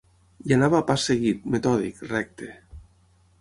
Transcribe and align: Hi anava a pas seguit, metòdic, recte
Hi 0.45 0.53
anava 0.55 0.77
a 0.79 0.85
pas 0.93 1.05
seguit, 1.09 1.45
metòdic, 1.57 2.01
recte 2.15 2.49